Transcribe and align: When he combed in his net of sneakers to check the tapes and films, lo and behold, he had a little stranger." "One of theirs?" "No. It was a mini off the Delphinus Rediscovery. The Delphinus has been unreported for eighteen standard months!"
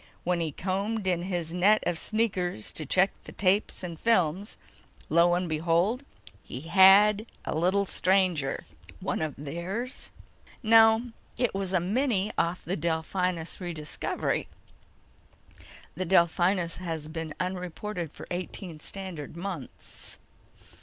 When 0.23 0.39
he 0.39 0.51
combed 0.51 1.05
in 1.05 1.21
his 1.21 1.53
net 1.53 1.83
of 1.85 1.99
sneakers 1.99 2.71
to 2.71 2.87
check 2.87 3.11
the 3.25 3.31
tapes 3.31 3.83
and 3.83 3.99
films, 3.99 4.57
lo 5.09 5.35
and 5.35 5.47
behold, 5.47 6.03
he 6.41 6.61
had 6.61 7.27
a 7.45 7.55
little 7.55 7.85
stranger." 7.85 8.63
"One 8.99 9.21
of 9.21 9.35
theirs?" 9.37 10.09
"No. 10.63 11.11
It 11.37 11.53
was 11.53 11.71
a 11.71 11.79
mini 11.79 12.31
off 12.35 12.65
the 12.65 12.75
Delphinus 12.75 13.61
Rediscovery. 13.61 14.47
The 15.93 16.05
Delphinus 16.07 16.77
has 16.77 17.07
been 17.07 17.35
unreported 17.39 18.11
for 18.11 18.25
eighteen 18.31 18.79
standard 18.79 19.37
months!" 19.37 20.17